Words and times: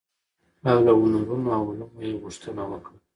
او 0.69 0.77
له 0.85 0.91
هنرونو 1.01 1.47
او 1.57 1.61
علومو 1.69 1.99
يې 2.07 2.19
غوښتنه 2.23 2.63
وکړه، 2.71 2.97